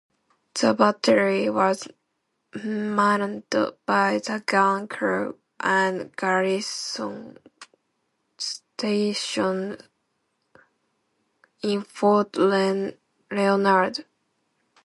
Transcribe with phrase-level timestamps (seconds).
[0.55, 1.87] The battery was
[2.55, 3.43] manned
[3.85, 7.37] by the gun crew and garrison
[8.35, 9.87] stationed
[11.61, 14.01] in Fort Leonardo.